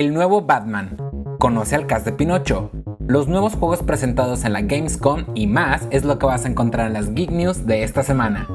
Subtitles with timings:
[0.00, 0.96] El nuevo Batman.
[1.40, 2.70] Conoce al cast de Pinocho.
[3.08, 6.86] Los nuevos juegos presentados en la Gamescom y más es lo que vas a encontrar
[6.86, 8.46] en las Geek News de esta semana.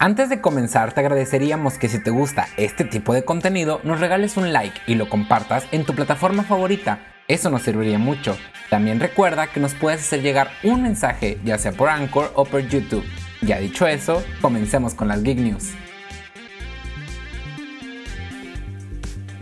[0.00, 4.36] Antes de comenzar, te agradeceríamos que si te gusta este tipo de contenido, nos regales
[4.36, 7.00] un like y lo compartas en tu plataforma favorita.
[7.26, 8.38] Eso nos serviría mucho.
[8.70, 12.60] También recuerda que nos puedes hacer llegar un mensaje, ya sea por Anchor o por
[12.60, 13.04] YouTube.
[13.42, 15.72] Ya dicho eso, comencemos con las Geek News.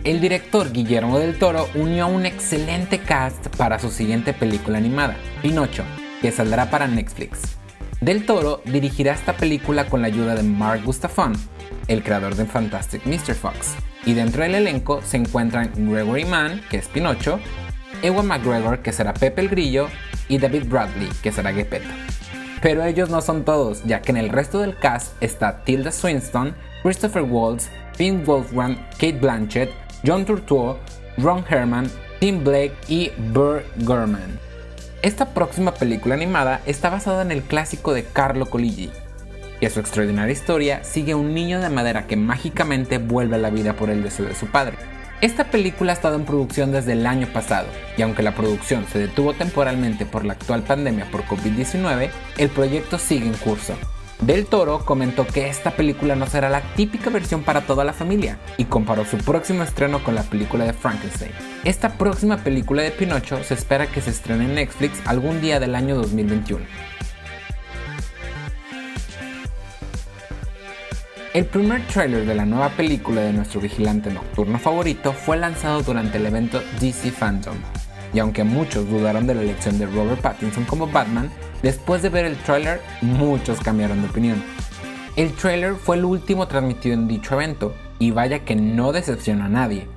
[0.03, 5.17] El director Guillermo del Toro unió a un excelente cast para su siguiente película animada,
[5.43, 5.83] Pinocho,
[6.19, 7.57] que saldrá para Netflix.
[8.01, 11.33] Del Toro dirigirá esta película con la ayuda de Mark Gustafson,
[11.87, 13.33] el creador de Fantastic Mr.
[13.33, 13.75] Fox,
[14.05, 17.39] y dentro del elenco se encuentran Gregory Mann, que es Pinocho,
[18.03, 19.89] Ewan McGregor, que será Pepe el Grillo,
[20.29, 21.89] y David Bradley, que será Gepetto.
[22.61, 26.55] Pero ellos no son todos, ya que en el resto del cast está Tilda Swinton,
[26.83, 29.71] Christopher Waltz, Finn Wolfram, Kate Blanchett,
[30.05, 30.77] John Turturro,
[31.17, 34.46] Ron Herman, Tim Blake y Burr Gorman.
[35.07, 38.91] Esta próxima película animada está basada en el clásico de Carlo Colligi,
[39.61, 43.49] que su extraordinaria historia sigue a un niño de madera que mágicamente vuelve a la
[43.49, 44.75] vida por el deseo de su padre.
[45.21, 48.99] Esta película ha estado en producción desde el año pasado, y aunque la producción se
[48.99, 53.75] detuvo temporalmente por la actual pandemia por COVID-19, el proyecto sigue en curso.
[54.21, 58.39] Del Toro comentó que esta película no será la típica versión para toda la familia
[58.57, 61.31] y comparó su próximo estreno con la película de Frankenstein.
[61.63, 65.75] Esta próxima película de Pinocho se espera que se estrene en Netflix algún día del
[65.75, 66.65] año 2021.
[71.35, 76.17] El primer tráiler de la nueva película de nuestro vigilante nocturno favorito fue lanzado durante
[76.17, 77.57] el evento DC Phantom,
[78.13, 81.29] y aunque muchos dudaron de la elección de Robert Pattinson como Batman,
[81.61, 84.43] después de ver el tráiler muchos cambiaron de opinión.
[85.15, 89.49] El tráiler fue el último transmitido en dicho evento, y vaya que no decepciona a
[89.49, 89.87] nadie.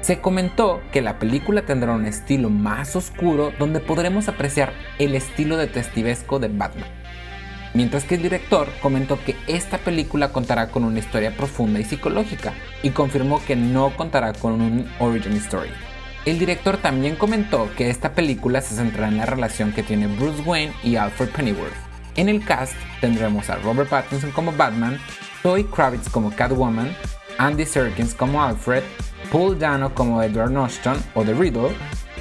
[0.00, 5.56] Se comentó que la película tendrá un estilo más oscuro donde podremos apreciar el estilo
[5.56, 6.88] detectivesco de Batman.
[7.74, 12.52] Mientras que el director comentó que esta película contará con una historia profunda y psicológica
[12.82, 15.70] y confirmó que no contará con un origin story.
[16.24, 20.42] El director también comentó que esta película se centrará en la relación que tiene Bruce
[20.42, 21.72] Wayne y Alfred Pennyworth.
[22.14, 25.00] En el cast tendremos a Robert Pattinson como Batman,
[25.42, 26.94] Zoe Kravitz como Catwoman,
[27.38, 28.84] Andy Serkins como Alfred,
[29.32, 31.74] Paul Dano como Edward Norton o The Riddle,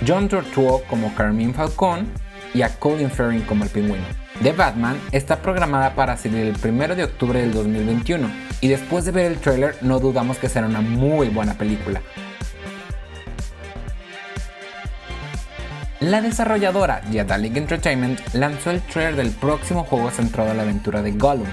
[0.08, 2.08] John Turturro como Carmine Falcón
[2.56, 4.06] y a Colin Farrell como el pingüino.
[4.42, 8.28] The Batman está programada para salir el 1 de octubre del 2021
[8.62, 12.02] y después de ver el trailer no dudamos que será una muy buena película.
[16.02, 21.12] La desarrolladora Yadalic Entertainment lanzó el trailer del próximo juego centrado en la aventura de
[21.12, 21.46] Gollum,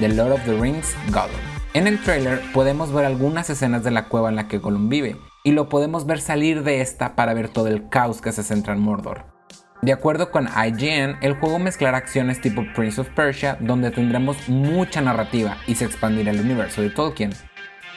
[0.00, 1.38] The Lord of the Rings Gollum.
[1.74, 5.16] En el trailer podemos ver algunas escenas de la cueva en la que Gollum vive,
[5.44, 8.72] y lo podemos ver salir de esta para ver todo el caos que se centra
[8.72, 9.26] en Mordor.
[9.80, 15.02] De acuerdo con IGN, el juego mezclará acciones tipo Prince of Persia, donde tendremos mucha
[15.02, 17.30] narrativa y se expandirá el universo de Tolkien,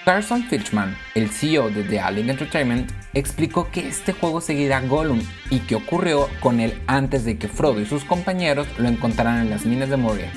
[0.08, 5.60] Carson Fitchman, el CEO de The Alien Entertainment, explicó que este juego seguirá Gollum y
[5.60, 9.66] que ocurrió con él antes de que Frodo y sus compañeros lo encontraran en las
[9.66, 10.32] minas de Moria.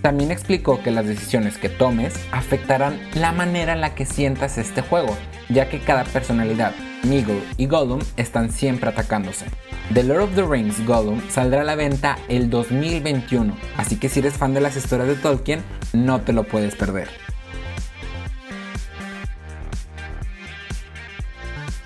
[0.00, 4.80] También explicó que las decisiones que tomes afectarán la manera en la que sientas este
[4.80, 5.14] juego,
[5.50, 6.72] ya que cada personalidad,
[7.02, 9.44] Meagle y Gollum, están siempre atacándose.
[9.92, 14.20] The Lord of the Rings Gollum saldrá a la venta el 2021, así que si
[14.20, 15.60] eres fan de las historias de Tolkien,
[15.92, 17.29] no te lo puedes perder.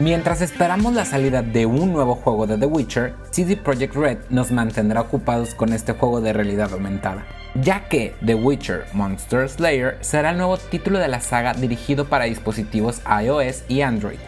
[0.01, 4.51] Mientras esperamos la salida de un nuevo juego de The Witcher, CD Projekt Red nos
[4.51, 7.25] mantendrá ocupados con este juego de realidad aumentada,
[7.55, 12.25] ya que The Witcher Monster Slayer será el nuevo título de la saga dirigido para
[12.25, 14.19] dispositivos iOS y Android.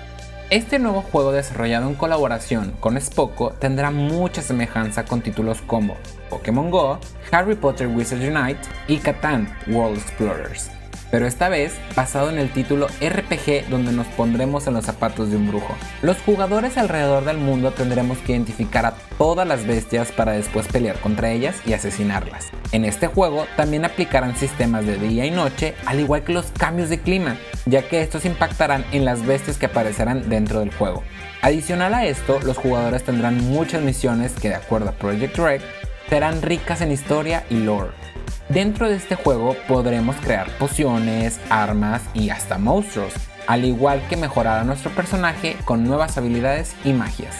[0.50, 5.96] Este nuevo juego desarrollado en colaboración con Spoko tendrá mucha semejanza con títulos como
[6.30, 7.00] Pokémon Go,
[7.32, 10.75] Harry Potter Wizards Unite y Catan World Explorers
[11.10, 15.36] pero esta vez basado en el título RPG donde nos pondremos en los zapatos de
[15.36, 15.74] un brujo.
[16.02, 20.98] Los jugadores alrededor del mundo tendremos que identificar a todas las bestias para después pelear
[21.00, 22.50] contra ellas y asesinarlas.
[22.72, 26.88] En este juego también aplicarán sistemas de día y noche, al igual que los cambios
[26.88, 31.02] de clima, ya que estos impactarán en las bestias que aparecerán dentro del juego.
[31.42, 35.60] Adicional a esto, los jugadores tendrán muchas misiones que de acuerdo a Project Red
[36.08, 38.06] serán ricas en historia y lore
[38.48, 43.12] Dentro de este juego podremos crear pociones, armas y hasta monstruos.
[43.48, 47.36] al igual que mejorar a nuestro personaje con nuevas habilidades y magias.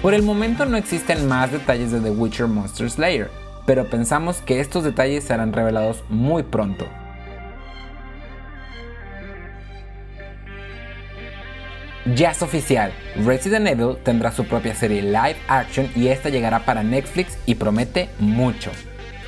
[0.00, 3.30] Por el momento no existen más detalles de The Witcher Monster Slayer,
[3.66, 6.86] pero pensamos que estos detalles serán revelados muy pronto.
[12.06, 12.92] Ya es oficial,
[13.26, 18.08] Resident Evil tendrá su propia serie live action y esta llegará para Netflix y promete
[18.18, 18.70] mucho.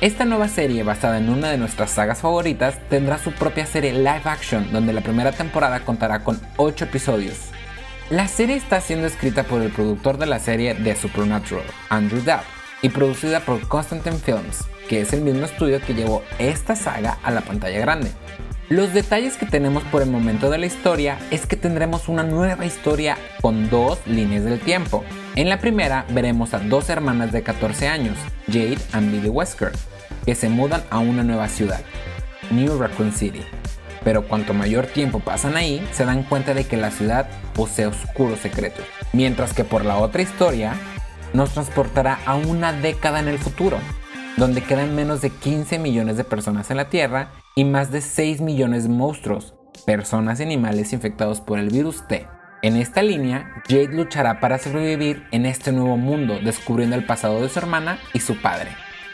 [0.01, 4.23] Esta nueva serie, basada en una de nuestras sagas favoritas, tendrá su propia serie live
[4.25, 7.37] action, donde la primera temporada contará con 8 episodios.
[8.09, 12.41] La serie está siendo escrita por el productor de la serie The Supernatural, Andrew Dabb,
[12.81, 17.31] y producida por Constantine Films, que es el mismo estudio que llevó esta saga a
[17.31, 18.11] la pantalla grande.
[18.73, 22.65] Los detalles que tenemos por el momento de la historia es que tendremos una nueva
[22.65, 25.03] historia con dos líneas del tiempo.
[25.35, 28.17] En la primera veremos a dos hermanas de 14 años,
[28.47, 29.73] Jade y Billy Wesker,
[30.25, 31.81] que se mudan a una nueva ciudad,
[32.49, 33.43] New Raccoon City.
[34.03, 38.39] Pero cuanto mayor tiempo pasan ahí, se dan cuenta de que la ciudad posee oscuros
[38.39, 38.85] secretos.
[39.11, 40.73] Mientras que por la otra historia,
[41.31, 43.77] nos transportará a una década en el futuro,
[44.37, 48.41] donde quedan menos de 15 millones de personas en la Tierra y más de 6
[48.41, 49.53] millones de monstruos,
[49.85, 52.27] personas y animales infectados por el virus T.
[52.61, 57.49] En esta línea, Jade luchará para sobrevivir en este nuevo mundo, descubriendo el pasado de
[57.49, 58.69] su hermana y su padre.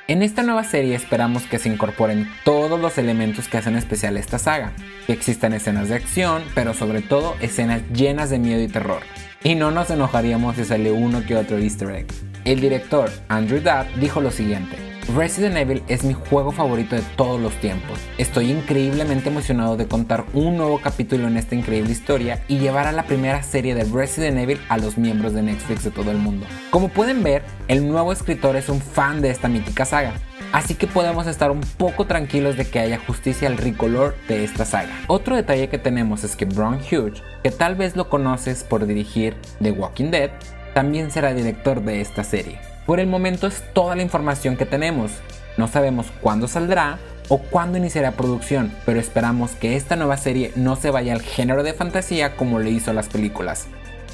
[0.07, 4.39] En esta nueva serie esperamos que se incorporen todos los elementos que hacen especial esta
[4.39, 4.71] saga,
[5.05, 9.01] que existan escenas de acción, pero sobre todo escenas llenas de miedo y terror.
[9.43, 12.07] Y no nos enojaríamos si sale uno que otro easter egg.
[12.43, 14.88] El director Andrew Dabb dijo lo siguiente.
[15.15, 17.97] Resident Evil es mi juego favorito de todos los tiempos.
[18.19, 22.91] Estoy increíblemente emocionado de contar un nuevo capítulo en esta increíble historia y llevar a
[22.91, 26.45] la primera serie de Resident Evil a los miembros de Netflix de todo el mundo.
[26.69, 30.13] Como pueden ver, el nuevo escritor es un fan de esta mítica saga,
[30.51, 34.63] así que podemos estar un poco tranquilos de que haya justicia al ricolor de esta
[34.63, 34.91] saga.
[35.07, 39.35] Otro detalle que tenemos es que Brown Hughes, que tal vez lo conoces por dirigir
[39.59, 40.29] The Walking Dead,
[40.75, 42.59] también será director de esta serie.
[42.89, 45.11] Por el momento es toda la información que tenemos.
[45.57, 46.97] No sabemos cuándo saldrá
[47.27, 51.61] o cuándo iniciará producción, pero esperamos que esta nueva serie no se vaya al género
[51.61, 53.67] de fantasía como le hizo las películas,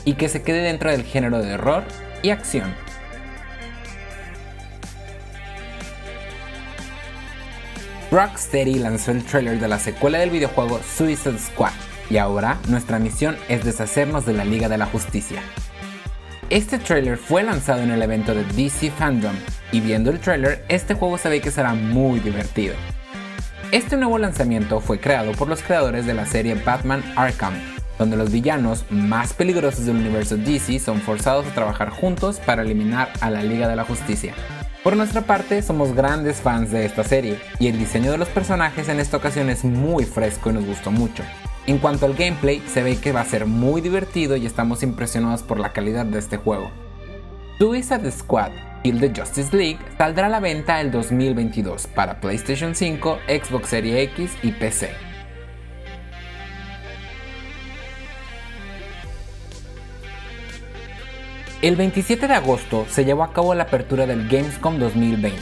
[0.03, 1.85] y que se quede dentro del género de horror
[2.21, 2.75] y acción.
[8.11, 11.71] Rocksteady lanzó el trailer de la secuela del videojuego Suicide Squad,
[12.09, 15.41] y ahora nuestra misión es deshacernos de la Liga de la Justicia.
[16.51, 19.33] Este trailer fue lanzado en el evento de DC Fandom
[19.71, 22.75] y viendo el trailer, este juego se ve que será muy divertido.
[23.71, 27.55] Este nuevo lanzamiento fue creado por los creadores de la serie Batman Arkham,
[27.97, 33.11] donde los villanos más peligrosos del universo DC son forzados a trabajar juntos para eliminar
[33.21, 34.35] a la Liga de la Justicia.
[34.83, 38.87] Por nuestra parte, somos grandes fans de esta serie, y el diseño de los personajes
[38.87, 41.23] en esta ocasión es muy fresco y nos gustó mucho.
[41.67, 45.41] En cuanto al gameplay, se ve que va a ser muy divertido y estamos impresionados
[45.41, 46.69] por la calidad de este juego.
[47.57, 48.51] Suicide Squad
[48.83, 54.09] Kill the Justice League saldrá a la venta el 2022 para PlayStation 5, Xbox Series
[54.09, 54.91] X y PC.
[61.63, 65.39] El 27 de agosto se llevó a cabo la apertura del Gamescom 2020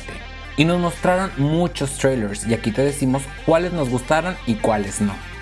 [0.56, 5.33] y nos mostraron muchos trailers y aquí te decimos cuáles nos gustaron y cuáles no.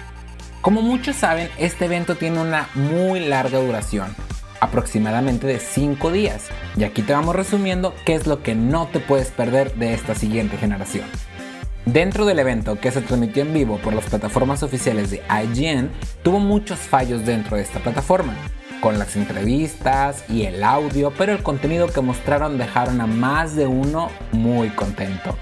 [0.62, 4.16] Como muchos saben, este evento tiene una muy larga duración,
[4.60, 9.00] aproximadamente de 5 días, y aquí te vamos resumiendo qué es lo que no te
[9.00, 11.06] puedes perder de esta siguiente generación.
[11.86, 15.90] Dentro del evento, que se transmitió en vivo por las plataformas oficiales de IGN,
[16.22, 18.36] tuvo muchos fallos dentro de esta plataforma,
[18.82, 23.66] con las entrevistas y el audio, pero el contenido que mostraron dejaron a más de
[23.66, 25.36] uno muy contento.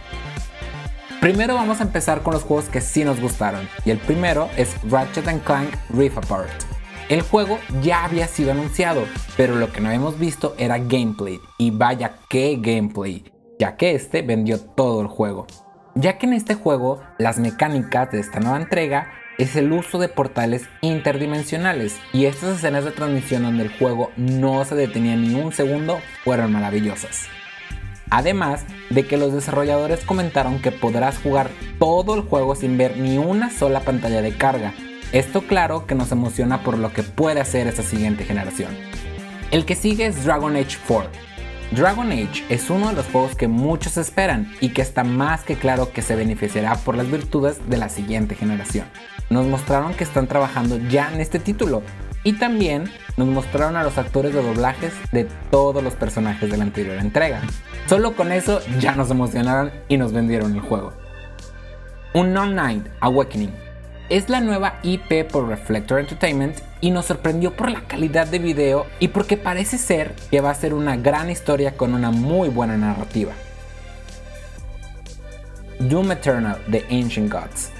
[1.21, 4.73] Primero vamos a empezar con los juegos que sí nos gustaron, y el primero es
[4.89, 6.49] Ratchet Clank Rift Apart.
[7.09, 9.03] El juego ya había sido anunciado,
[9.35, 13.25] pero lo que no habíamos visto era gameplay, y vaya qué gameplay,
[13.59, 15.45] ya que este vendió todo el juego.
[15.93, 20.07] Ya que en este juego las mecánicas de esta nueva entrega es el uso de
[20.07, 25.51] portales interdimensionales y estas escenas de transmisión donde el juego no se detenía ni un
[25.51, 27.27] segundo fueron maravillosas.
[28.09, 33.17] Además de que los desarrolladores comentaron que podrás jugar todo el juego sin ver ni
[33.17, 34.73] una sola pantalla de carga.
[35.11, 38.69] Esto claro que nos emociona por lo que puede hacer esta siguiente generación.
[39.51, 41.09] El que sigue es Dragon Age 4.
[41.71, 45.55] Dragon Age es uno de los juegos que muchos esperan y que está más que
[45.55, 48.85] claro que se beneficiará por las virtudes de la siguiente generación.
[49.29, 51.83] Nos mostraron que están trabajando ya en este título
[52.23, 56.63] y también nos mostraron a los actores de doblajes de todos los personajes de la
[56.63, 57.41] anterior entrega.
[57.87, 60.93] Solo con eso ya nos emocionaron y nos vendieron el juego.
[62.13, 63.51] Unknown Night Awakening
[64.09, 68.87] es la nueva IP por Reflector Entertainment y nos sorprendió por la calidad de video
[68.99, 72.75] y porque parece ser que va a ser una gran historia con una muy buena
[72.75, 73.33] narrativa.
[75.79, 77.78] Doom Eternal de Ancient Gods.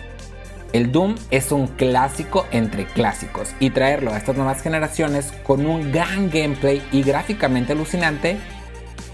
[0.71, 5.91] El Doom es un clásico entre clásicos y traerlo a estas nuevas generaciones con un
[5.91, 8.37] gran gameplay y gráficamente alucinante,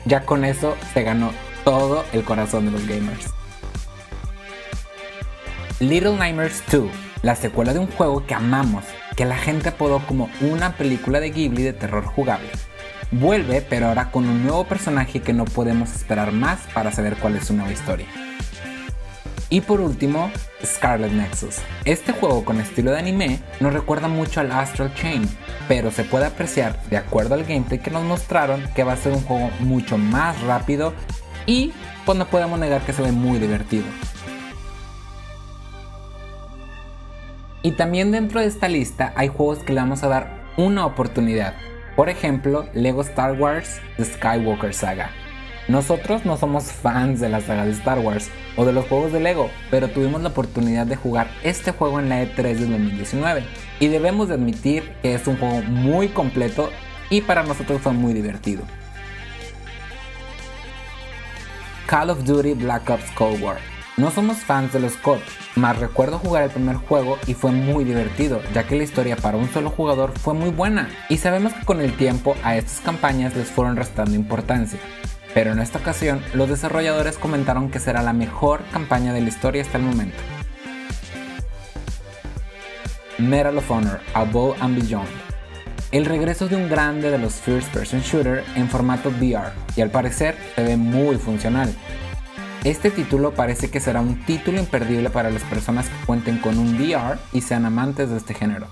[0.04, 1.32] ya con eso se ganó
[1.64, 3.34] todo el corazón de los gamers.
[5.80, 6.90] Little Nightmares 2,
[7.22, 8.84] la secuela de un juego que amamos,
[9.16, 12.50] que la gente apodó como una película de Ghibli de terror jugable.
[13.12, 17.38] Vuelve, pero ahora con un nuevo personaje que no podemos esperar más para saber cuál
[17.38, 18.08] es su nueva historia.
[19.50, 20.32] Y por último,
[20.64, 21.58] Scarlet Nexus.
[21.86, 25.30] Este juego con estilo de anime nos recuerda mucho al Astral Chain,
[25.68, 29.14] pero se puede apreciar, de acuerdo al gameplay que nos mostraron, que va a ser
[29.14, 30.94] un juego mucho más rápido
[31.46, 31.74] y
[32.06, 33.86] pues no podemos negar que se ve muy divertido.
[37.62, 41.56] Y también dentro de esta lista hay juegos que le vamos a dar una oportunidad.
[41.96, 45.10] Por ejemplo, Lego Star Wars The Skywalker Saga.
[45.68, 49.20] Nosotros no somos fans de la saga de Star Wars o de los juegos de
[49.20, 53.44] Lego, pero tuvimos la oportunidad de jugar este juego en la E3 de 2019
[53.80, 56.70] y debemos de admitir que es un juego muy completo
[57.10, 58.62] y para nosotros fue muy divertido.
[61.88, 63.58] Call of Duty Black Ops Cold War.
[63.98, 65.20] No somos fans de los COD,
[65.56, 69.38] mas recuerdo jugar el primer juego y fue muy divertido, ya que la historia para
[69.38, 73.38] un solo jugador fue muy buena, y sabemos que con el tiempo a estas campañas
[73.38, 74.80] les fueron restando importancia
[75.36, 79.62] pero en esta ocasión los desarrolladores comentaron que será la mejor campaña de la historia
[79.62, 80.18] hasta el momento.
[83.18, 85.10] Medal of Honor Above and Beyond.
[85.92, 89.92] El regreso de un grande de los First Person Shooter en formato VR y al
[89.92, 91.74] parecer se ve muy funcional.
[92.64, 96.76] Este título parece que será un título imperdible para las personas que cuenten con un
[96.76, 98.68] VR y sean amantes de este género.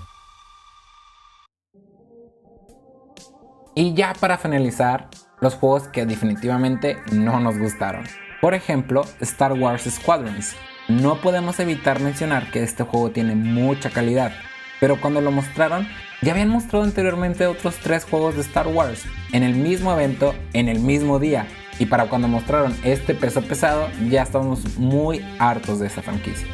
[3.74, 5.10] Y ya para finalizar,
[5.44, 8.04] los juegos que definitivamente no nos gustaron.
[8.40, 10.56] Por ejemplo, Star Wars Squadrons.
[10.88, 14.32] No podemos evitar mencionar que este juego tiene mucha calidad,
[14.80, 15.86] pero cuando lo mostraron,
[16.22, 20.68] ya habían mostrado anteriormente otros tres juegos de Star Wars en el mismo evento, en
[20.68, 21.46] el mismo día,
[21.78, 26.48] y para cuando mostraron este peso pesado, ya estábamos muy hartos de esa franquicia.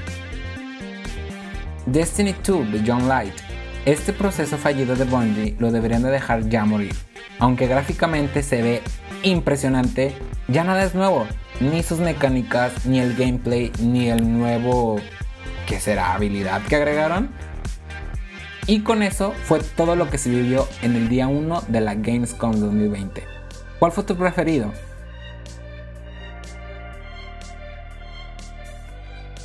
[1.87, 3.50] Destiny 2 de John Light.
[3.87, 6.95] Este proceso fallido de Bungie lo deberían de dejar ya morir
[7.41, 8.83] aunque gráficamente se ve
[9.23, 10.15] impresionante,
[10.47, 11.27] ya nada es nuevo,
[11.59, 15.01] ni sus mecánicas, ni el gameplay, ni el nuevo,
[15.67, 16.13] ¿qué será?
[16.13, 17.31] Habilidad que agregaron.
[18.67, 21.95] Y con eso fue todo lo que se vivió en el día 1 de la
[21.95, 23.25] Gamescom 2020.
[23.79, 24.71] ¿Cuál fue tu preferido?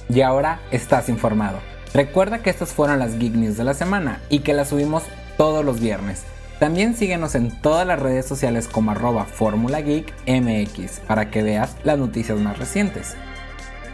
[0.09, 1.59] Y ahora estás informado.
[1.95, 5.03] Recuerda que estas fueron las Geek News de la semana y que las subimos
[5.37, 6.23] todos los viernes.
[6.59, 11.77] También síguenos en todas las redes sociales como arroba Fórmula Geek MX para que veas
[11.85, 13.15] las noticias más recientes.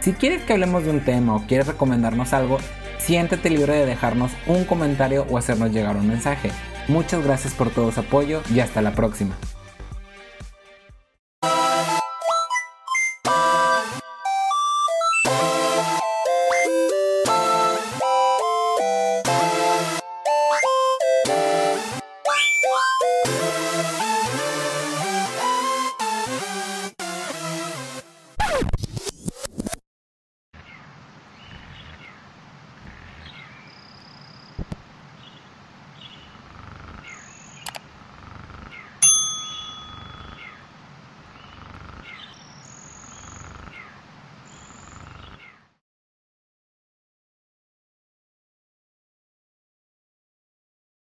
[0.00, 2.58] Si quieres que hablemos de un tema o quieres recomendarnos algo,
[2.98, 6.50] siéntete libre de dejarnos un comentario o hacernos llegar un mensaje.
[6.88, 9.36] Muchas gracias por todo su apoyo y hasta la próxima.